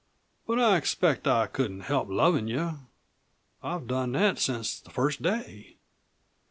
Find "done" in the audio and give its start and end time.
3.85-4.13